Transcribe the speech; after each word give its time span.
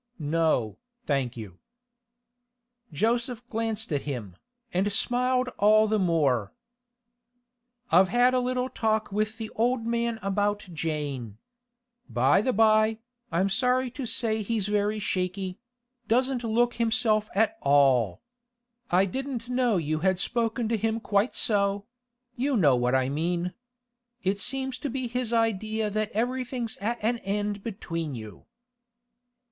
'No, 0.17 0.79
thank 1.05 1.37
you.' 1.37 1.59
Joseph 2.91 3.47
glanced 3.49 3.93
at 3.93 4.01
him, 4.01 4.35
and 4.73 4.91
smiled 4.91 5.49
all 5.59 5.85
the 5.87 5.99
more. 5.99 6.55
'I've 7.91 8.07
had 8.07 8.33
a 8.33 8.39
little 8.39 8.67
talk 8.67 9.11
with 9.11 9.37
the 9.37 9.51
old 9.51 9.85
man 9.85 10.17
about 10.23 10.67
Jane. 10.73 11.37
By 12.09 12.41
the 12.41 12.51
by, 12.51 12.97
I'm 13.31 13.47
sorry 13.51 13.91
to 13.91 14.07
say 14.07 14.41
he's 14.41 14.67
very 14.69 14.97
shaky; 14.97 15.59
doesn't 16.07 16.43
look 16.43 16.73
himself 16.77 17.29
at 17.35 17.59
all. 17.61 18.23
I 18.89 19.05
didn't 19.05 19.49
know 19.49 19.77
you 19.77 19.99
had 19.99 20.17
spoken 20.19 20.67
to 20.69 20.77
him 20.77 20.99
quite 20.99 21.35
so—you 21.35 22.57
know 22.57 22.75
what 22.75 22.95
I 22.95 23.09
mean. 23.09 23.53
It 24.23 24.39
seems 24.39 24.79
to 24.79 24.89
be 24.89 25.07
his 25.07 25.31
idea 25.31 25.91
that 25.91 26.11
everything's 26.13 26.77
at 26.77 26.97
an 27.03 27.19
end 27.19 27.61
between 27.61 28.15
you. 28.15 28.47